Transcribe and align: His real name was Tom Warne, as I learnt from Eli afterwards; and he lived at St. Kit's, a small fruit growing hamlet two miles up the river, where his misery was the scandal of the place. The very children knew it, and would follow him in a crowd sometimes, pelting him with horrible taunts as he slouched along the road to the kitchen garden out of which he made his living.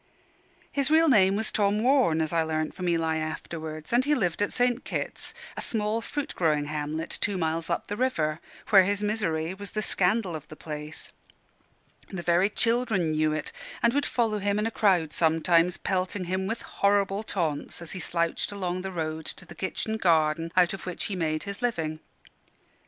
His 0.71 0.89
real 0.89 1.07
name 1.07 1.35
was 1.35 1.51
Tom 1.51 1.83
Warne, 1.83 2.21
as 2.21 2.33
I 2.33 2.41
learnt 2.41 2.73
from 2.73 2.89
Eli 2.89 3.17
afterwards; 3.17 3.93
and 3.93 4.03
he 4.03 4.15
lived 4.15 4.41
at 4.41 4.51
St. 4.51 4.83
Kit's, 4.83 5.35
a 5.55 5.61
small 5.61 6.01
fruit 6.01 6.33
growing 6.35 6.65
hamlet 6.65 7.19
two 7.21 7.37
miles 7.37 7.69
up 7.69 7.85
the 7.85 7.95
river, 7.95 8.39
where 8.71 8.83
his 8.83 9.03
misery 9.03 9.53
was 9.53 9.69
the 9.77 9.83
scandal 9.83 10.35
of 10.35 10.47
the 10.47 10.55
place. 10.55 11.11
The 12.09 12.23
very 12.23 12.49
children 12.49 13.11
knew 13.11 13.31
it, 13.31 13.51
and 13.83 13.93
would 13.93 14.07
follow 14.07 14.39
him 14.39 14.57
in 14.57 14.65
a 14.65 14.71
crowd 14.71 15.13
sometimes, 15.13 15.77
pelting 15.77 16.23
him 16.23 16.47
with 16.47 16.63
horrible 16.63 17.21
taunts 17.21 17.79
as 17.79 17.91
he 17.91 17.99
slouched 17.99 18.51
along 18.51 18.81
the 18.81 18.91
road 18.91 19.27
to 19.27 19.45
the 19.45 19.53
kitchen 19.53 19.97
garden 19.97 20.51
out 20.57 20.73
of 20.73 20.87
which 20.87 21.03
he 21.03 21.15
made 21.15 21.43
his 21.43 21.61
living. 21.61 21.99